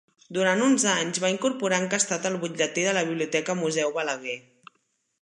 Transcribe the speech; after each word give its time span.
Durant 0.35 0.63
uns 0.67 0.85
anys, 0.93 1.19
va 1.25 1.31
incorporar 1.33 1.79
encastat 1.83 2.27
el 2.31 2.39
Butlletí 2.47 2.89
de 2.89 2.97
la 2.99 3.07
Biblioteca 3.13 3.61
Museu 3.63 3.97
Balaguer. 4.01 4.39